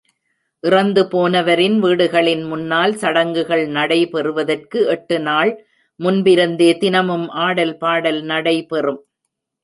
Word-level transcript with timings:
இறந்து 0.63 1.01
போனவரின் 1.11 1.75
வீடுகளின் 1.79 2.41
முன்னால், 2.43 2.93
சடங்குகள் 2.93 3.61
நடைபெறுவதற்கு 3.67 4.79
எட்டு 4.85 5.17
நாள் 5.19 5.51
முன்பிருந்தே 5.99 6.71
தினமும் 6.77 7.27
ஆடல்பாடல் 7.39 8.21
நடை 8.23 8.55
பெறும். 8.65 8.99